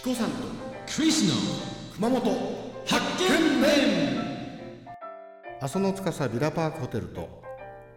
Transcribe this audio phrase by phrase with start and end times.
[0.00, 0.36] チコさんと
[0.96, 1.34] クリスの
[1.94, 2.22] 熊本
[2.86, 3.68] 発見面
[5.60, 7.42] 阿蘇の司ビラパークホテルと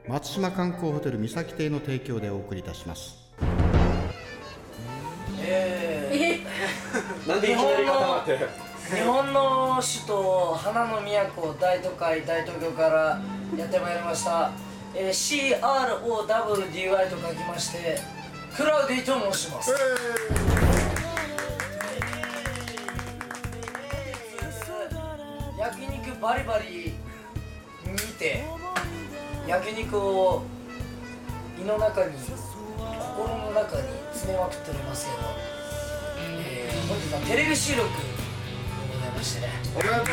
[0.09, 3.31] 松島観光ホテル三崎邸の提供でお送りいたします。
[5.39, 6.41] え
[7.25, 8.31] なんでいきなり固まって。
[8.33, 13.21] ー、日本の首都花の都大都会大東京から
[13.57, 14.51] やってまいりました、
[14.93, 17.97] えー、CROWDY と書きまして
[18.57, 20.72] クラウディと申します、焼肉
[26.23, 26.93] バリバリ
[27.85, 28.45] 見て
[29.45, 30.43] 焼肉を
[31.59, 33.83] 胃の中に心の中に
[34.13, 35.17] 詰めまくっておりますけど、
[36.39, 37.95] えー、本日はテレビ収録で
[38.93, 39.49] ございましてね。
[39.75, 40.11] おめでとうこ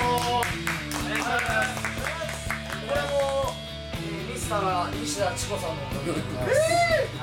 [2.92, 3.54] れも、
[3.94, 6.58] えー、ミスター西田千子さんのおかげでございます、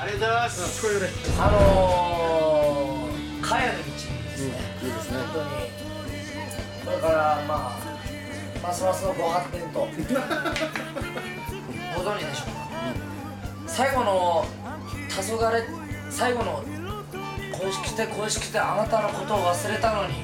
[0.00, 0.80] ありがとうございます。
[1.38, 5.18] あのー、かやの道ですね、いいですね。
[5.18, 5.46] 本当に
[6.86, 7.97] これからまあ
[8.62, 9.88] ますますのご発展と。
[11.96, 12.56] ご存知でしょうか、
[13.66, 14.44] 最後の
[15.08, 15.64] 黄昏
[16.10, 16.62] 最後の
[17.58, 20.20] 恋しくて恋しくてあなたのことを忘れたのに、黄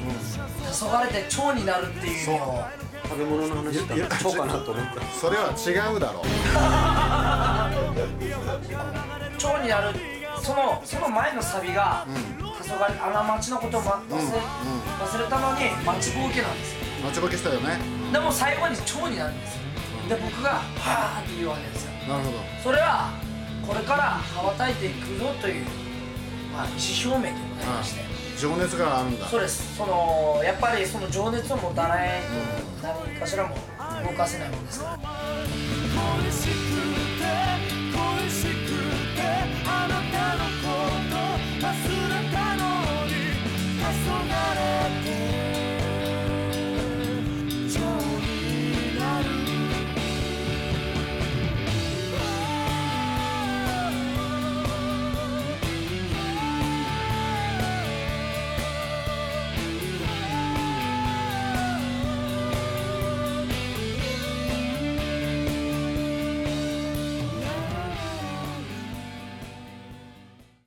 [0.85, 2.63] 昏て蝶になるっていうのを。
[3.07, 5.03] 食べ物の話だったらそうかなと思った。
[5.21, 6.23] それは違うだろう。
[9.39, 9.89] 蝶になる
[10.43, 12.07] そのその前のサビが、
[12.63, 17.77] 黄昏あの街のことを、ま、忘れ、忘れたのに待ちぼうけなんですよ待ちぼけしたよね。
[18.11, 19.61] でも最後に蝶になるんですよ。
[20.09, 21.93] で僕が「はーって言うわけですよ。
[22.09, 22.39] なるほど。
[22.63, 23.11] それは
[23.67, 24.03] これから
[24.35, 25.65] 羽ばたいていくぞという、
[26.53, 28.01] まあ、意思表明でございまして、
[28.41, 29.27] 情熱があるんだ。
[29.27, 29.77] そうです。
[29.77, 32.21] そのやっぱりその情熱を持たない
[32.83, 33.55] と何かしらも
[34.03, 34.99] 動かせないもんですから。
[34.99, 36.53] 恋しく
[37.21, 37.25] て
[37.93, 38.49] 恋しく
[39.15, 39.21] て
[39.67, 40.65] あなたのこ
[41.11, 41.17] と
[41.65, 43.13] 忘れたのに
[43.81, 45.24] 黄昏て